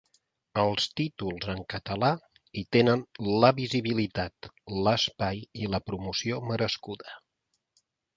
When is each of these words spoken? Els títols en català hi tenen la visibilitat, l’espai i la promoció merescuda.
Els 0.59 0.85
títols 0.99 1.49
en 1.53 1.59
català 1.73 2.07
hi 2.61 2.63
tenen 2.75 3.03
la 3.43 3.51
visibilitat, 3.59 4.49
l’espai 4.87 5.43
i 5.65 5.69
la 5.75 5.81
promoció 5.91 6.41
merescuda. 6.53 7.15